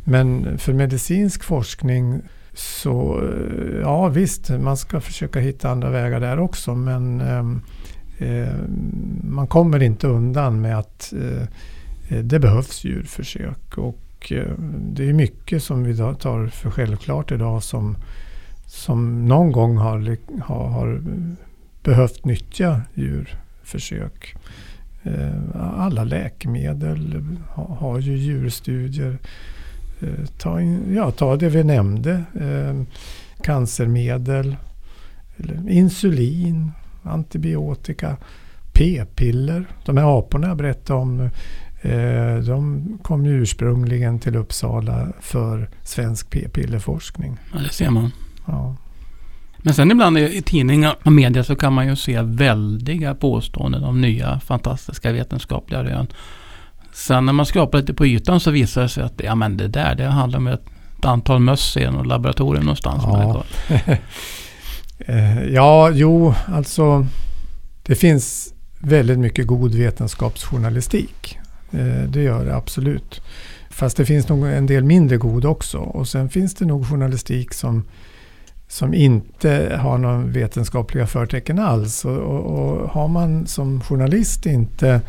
[0.09, 2.21] Men för medicinsk forskning
[2.55, 7.21] så eh, ja visst, man ska försöka hitta andra vägar där också men
[8.19, 8.49] eh,
[9.23, 11.43] man kommer inte undan med att eh,
[12.09, 13.79] eh, det behövs djurförsök.
[13.79, 17.97] Och eh, det är mycket som vi tar för självklart idag som
[18.67, 21.03] som någon gång har, har, har
[21.83, 24.35] behövt nyttja djurförsök.
[25.03, 27.23] Eh, alla läkemedel
[27.55, 29.19] har ju djurstudier.
[30.01, 30.61] Eh, ta,
[30.95, 32.25] ja, ta det vi nämnde.
[32.41, 32.83] Eh,
[33.43, 34.57] cancermedel,
[35.69, 38.17] insulin, antibiotika,
[38.73, 39.67] p-piller.
[39.85, 41.31] De här aporna jag berättade om
[42.47, 47.37] de kom ursprungligen till Uppsala för svensk p-pillerforskning.
[47.53, 48.11] Ja, det ser man.
[48.47, 48.77] Ja.
[49.59, 54.01] Men sen ibland i tidningar och media så kan man ju se väldiga påståenden om
[54.01, 56.07] nya fantastiska vetenskapliga rön.
[56.99, 59.69] Sen när man skrapar lite på ytan så visar det sig att ja, men det
[59.69, 60.65] där det handlar om ett
[61.03, 63.03] antal möss i något laboratorium någonstans.
[63.07, 63.45] Ja.
[65.07, 67.07] Eh, ja, jo, alltså
[67.83, 71.39] det finns väldigt mycket god vetenskapsjournalistik.
[71.71, 73.21] Eh, det gör det absolut.
[73.71, 75.79] Fast det finns nog en del mindre god också.
[75.79, 77.85] Och sen finns det nog journalistik som
[78.69, 82.05] som inte har någon vetenskapliga förtecken alls.
[82.05, 85.01] Och, och, och, har man som journalist inte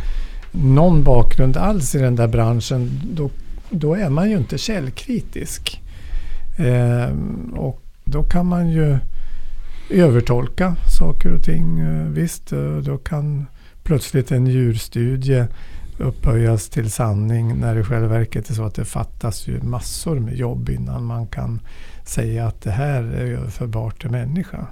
[0.51, 3.29] någon bakgrund alls i den där branschen då,
[3.69, 5.81] då är man ju inte källkritisk.
[6.57, 7.09] Eh,
[7.55, 8.97] och då kan man ju
[9.89, 11.79] övertolka saker och ting.
[11.79, 13.45] Eh, visst, eh, då kan
[13.83, 15.47] plötsligt en djurstudie
[15.97, 20.19] upphöjas till sanning när det i själva verket är så att det fattas ju massor
[20.19, 21.59] med jobb innan man kan
[22.05, 24.67] säga att det här är överförbart till människa.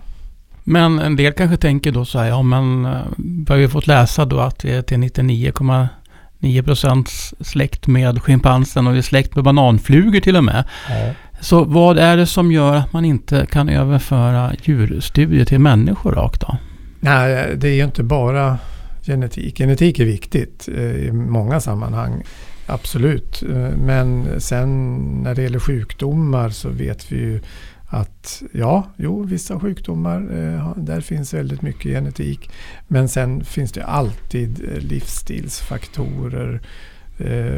[0.69, 3.87] Men en del kanske tänker då så här, ja men eh, vi har ju fått
[3.87, 7.09] läsa då att vi är till 99,9 procent
[7.41, 10.63] släkt med schimpansen och vi är släkt med bananflugor till och med.
[10.89, 11.13] Ja.
[11.39, 16.41] Så vad är det som gör att man inte kan överföra djurstudier till människor rakt
[16.41, 16.57] då?
[16.99, 18.57] Nej, det är ju inte bara
[19.05, 19.57] genetik.
[19.57, 22.23] Genetik är viktigt eh, i många sammanhang.
[22.65, 23.43] Absolut.
[23.43, 27.41] Eh, men sen när det gäller sjukdomar så vet vi ju
[27.87, 32.49] att ja, jo, vissa sjukdomar, eh, där finns väldigt mycket genetik.
[32.87, 36.61] Men sen finns det alltid livsstilsfaktorer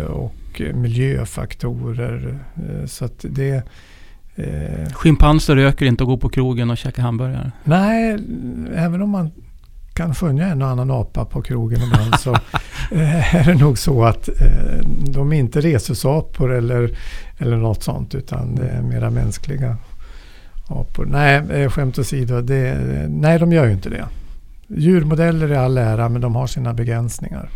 [0.07, 2.39] och miljöfaktorer.
[2.85, 3.63] Så att det...
[4.93, 7.51] Schimpanser röker inte och går på krogen och käkar hamburgare?
[7.63, 8.17] Nej,
[8.73, 9.31] även om man
[9.99, 12.33] kan skönja en och annan apa på krogen ibland så
[12.91, 16.97] eh, är det nog så att eh, de är inte rhesusapor eller,
[17.37, 19.77] eller något sånt utan det är mera mänskliga
[20.69, 21.05] apor.
[21.05, 22.77] Nej, eh, skämt åsido, det,
[23.09, 24.05] nej de gör ju inte det.
[24.67, 27.49] Djurmodeller är all ära men de har sina begränsningar.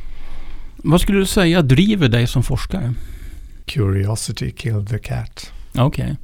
[0.78, 2.94] Vad skulle du säga driver dig som forskare?
[3.66, 5.52] Curiosity killed the cat.
[5.76, 6.04] Okej.
[6.04, 6.16] Okay.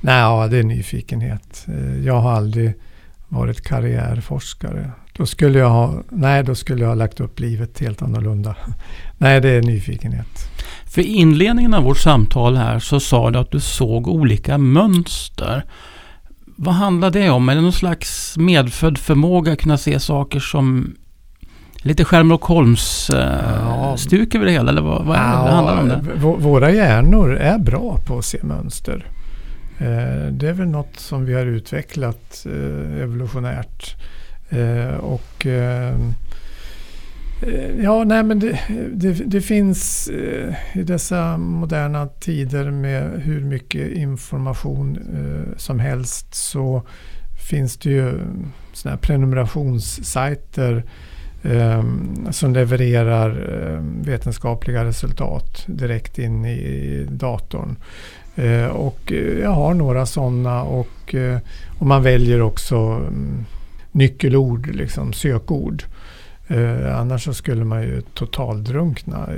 [0.00, 1.66] Nej, ja, det är nyfikenhet.
[2.04, 2.74] Jag har aldrig
[3.28, 4.90] varit karriärforskare.
[5.12, 8.56] Då skulle jag ha, nej, då skulle jag ha lagt upp livet helt annorlunda.
[9.18, 10.50] nej, det är nyfikenhet.
[10.86, 15.64] För inledningen av vårt samtal här så sa du att du såg olika mönster.
[16.56, 17.48] Vad handlar det om?
[17.48, 20.94] Är det någon slags medfödd förmåga att kunna se saker som
[21.76, 24.38] lite Sherlock Holmes-stuk ja.
[24.38, 24.70] över det hela?
[24.70, 26.44] Eller vad, vad, ja, vad handlar det om det?
[26.44, 29.06] Våra hjärnor är bra på att se mönster.
[29.78, 33.96] Eh, det är väl något som vi har utvecklat eh, evolutionärt.
[34.50, 35.46] Eh, och
[37.46, 38.60] Eh, ja, nej men det,
[38.92, 46.34] det, det finns eh, i dessa moderna tider med hur mycket information eh, som helst
[46.34, 46.82] så
[47.50, 48.18] finns det ju
[48.72, 50.84] såna här prenumerationssajter
[52.30, 53.30] som levererar
[54.04, 57.76] vetenskapliga resultat direkt in i datorn.
[58.34, 61.38] Eh, och jag har några sådana och, eh,
[61.78, 63.44] och man väljer också mm,
[63.92, 65.84] nyckelord, liksom sökord.
[66.52, 69.28] Eh, annars så skulle man ju totaldrunkna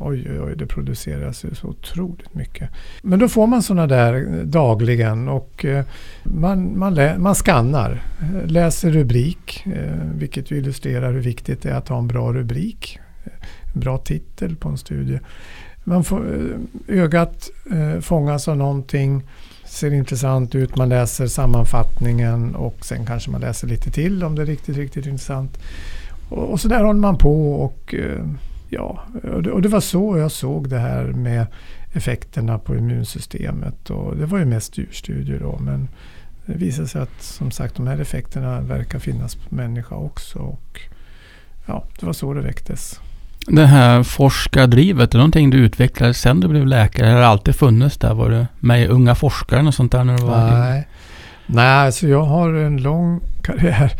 [0.00, 2.70] Oj, oj, oj, det produceras ju så otroligt mycket.
[3.02, 5.84] Men då får man sådana där dagligen och eh,
[6.24, 8.02] man, man, lä- man skannar,
[8.46, 12.98] läser rubrik, eh, vilket ju illustrerar hur viktigt det är att ha en bra rubrik.
[13.74, 15.20] En bra titel på en studie.
[15.84, 19.22] Man får, eh, ögat eh, fångas av någonting,
[19.66, 24.42] ser intressant ut, man läser sammanfattningen och sen kanske man läser lite till om det
[24.42, 25.58] är riktigt, riktigt intressant.
[26.28, 28.26] Och, och så där håller man på och eh,
[28.68, 29.02] ja,
[29.34, 31.46] och det, och det, var så jag såg det här med
[31.92, 33.90] effekterna på immunsystemet.
[33.90, 35.58] Och det var ju mest djurstudier då.
[35.60, 35.88] Men
[36.46, 40.38] det visade sig att som sagt de här effekterna verkar finnas på människa också.
[40.38, 40.80] Och
[41.66, 43.00] ja, det var så det väcktes.
[43.46, 47.10] Det här forskardrivet, är det någonting du utvecklade sen du blev läkare?
[47.10, 48.14] Har det alltid funnits där?
[48.14, 50.88] Var du med i Unga forskare och sånt där när du var Nej,
[51.46, 53.92] Nej alltså jag har en lång karriär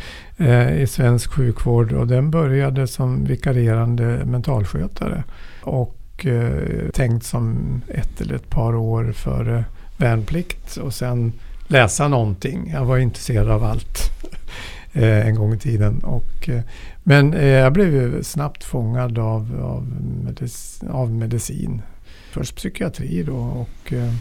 [0.43, 5.25] Eh, i svensk sjukvård och den började som vikarierande mentalskötare.
[5.63, 9.65] Och eh, tänkt som ett eller ett par år före
[9.97, 11.33] värnplikt och sen
[11.67, 12.71] läsa någonting.
[12.75, 14.11] Jag var intresserad av allt
[14.93, 15.99] eh, en gång i tiden.
[15.99, 16.61] Och, eh,
[17.03, 19.87] men eh, jag blev ju snabbt fångad av, av,
[20.25, 21.83] medicin, av medicin.
[22.31, 24.13] Först psykiatri då och eh,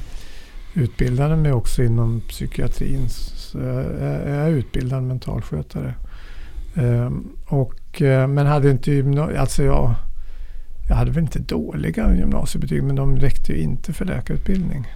[0.73, 3.09] utbildade mig också inom psykiatrin.
[3.09, 5.95] Så jag är utbildad mentalskötare.
[6.75, 7.11] Eh,
[7.45, 9.03] och, eh, men hade inte
[9.37, 9.95] alltså jag,
[10.89, 14.87] jag hade väl inte dåliga gymnasiebetyg men de räckte ju inte för läkarutbildning.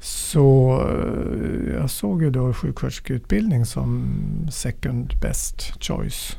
[0.00, 4.06] Så eh, jag såg ju då sjuksköterskeutbildning som
[4.50, 6.36] second best choice.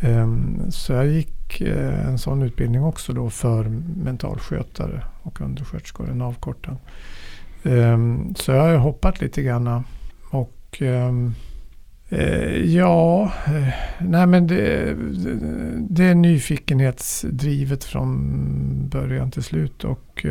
[0.00, 3.64] Ehm, så jag gick eh, en sån utbildning också då för
[4.04, 6.76] mentalskötare och undersköterskor, en avkortad.
[7.62, 9.84] Ehm, så jag har hoppat lite grann
[10.30, 11.34] och ehm,
[12.08, 14.96] eh, ja, eh, nej men det,
[15.88, 19.84] det, är nyfikenhetsdrivet från början till slut.
[19.84, 20.26] Och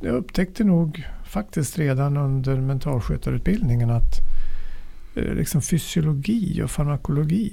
[0.00, 4.14] jag upptäckte nog faktiskt redan under mentalskötarutbildningen att
[5.14, 7.52] liksom fysiologi och farmakologi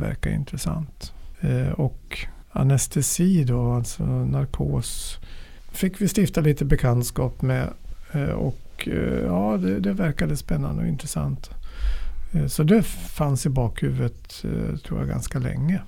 [0.00, 1.12] verkar intressant.
[1.76, 2.18] Och
[2.50, 5.18] anestesi då, alltså narkos,
[5.72, 7.68] fick vi stifta lite bekantskap med.
[8.36, 8.88] Och
[9.24, 11.50] ja, det, det verkade spännande och intressant.
[12.32, 15.80] Eh, så det fanns i bakhuvudet eh, tror jag ganska länge.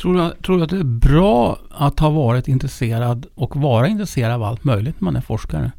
[0.00, 4.32] Tror du, tror du att det är bra att ha varit intresserad och vara intresserad
[4.32, 5.72] av allt möjligt när man är forskare?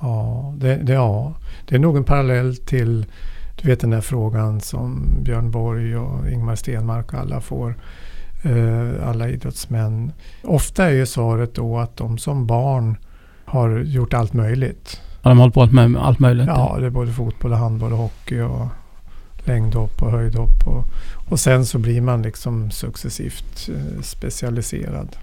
[0.00, 1.34] Ja, det, det, ja.
[1.68, 3.06] det är nog en parallell till
[3.62, 7.74] du vet den där frågan som Björn Borg och Ingmar Stenmark och alla får.
[8.42, 10.12] Eh, alla idrottsmän.
[10.42, 12.96] Ofta är ju svaret då att de som barn
[13.44, 15.00] har gjort allt möjligt.
[15.22, 16.46] Har de hållit på med allt möjligt?
[16.46, 18.66] Ja, det är både fotboll, handboll och hockey och
[19.44, 20.66] längdhopp och höjdhopp.
[20.66, 20.84] Och,
[21.30, 25.16] och sen så blir man liksom successivt eh, specialiserad.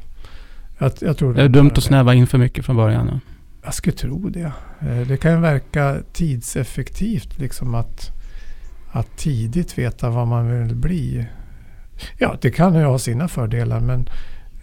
[0.77, 3.09] Jag, jag tror det är dumt att snäva in för mycket från början.
[3.11, 3.19] Ja.
[3.63, 4.51] Jag skulle tro det.
[4.79, 8.11] Eh, det kan ju verka tidseffektivt liksom att,
[8.95, 11.25] att tidigt veta vad man vill bli.
[12.17, 14.09] Ja, det kan ju ha sina fördelar men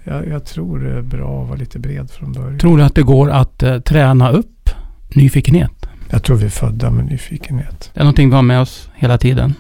[0.05, 2.59] jag, jag tror det är bra att vara lite bred från början.
[2.59, 4.71] Tror du att det går att eh, träna upp
[5.15, 5.87] nyfikenhet?
[6.11, 7.91] Jag tror vi är födda med nyfikenhet.
[7.95, 9.55] Det är någonting vi har med oss hela tiden?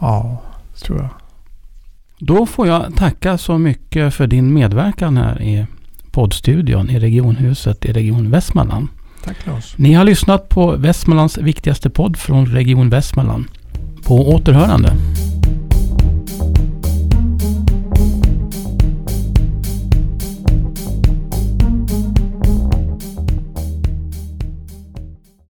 [0.00, 0.42] Ja,
[0.74, 1.08] det tror jag.
[2.18, 5.66] Då får jag tacka så mycket för din medverkan här i
[6.10, 8.88] poddstudion i regionhuset i Region Västmanland.
[9.24, 9.74] Tack Lars.
[9.78, 13.44] Ni har lyssnat på Västmanlands viktigaste podd från Region Västmanland.
[14.08, 14.92] På återhörande.